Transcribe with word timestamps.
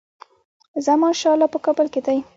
زمانشاه 0.87 1.35
لا 1.39 1.47
په 1.53 1.59
کابل 1.65 1.87
کې 1.93 2.01
دی. 2.05 2.17